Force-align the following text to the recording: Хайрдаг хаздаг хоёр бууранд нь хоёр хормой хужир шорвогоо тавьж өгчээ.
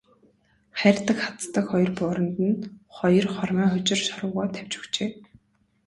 Хайрдаг 0.79 1.17
хаздаг 1.25 1.65
хоёр 1.71 1.89
бууранд 1.99 2.37
нь 2.49 2.65
хоёр 2.97 3.25
хормой 3.35 3.67
хужир 3.71 3.99
шорвогоо 4.05 4.45
тавьж 4.55 4.73
өгчээ. 4.79 5.09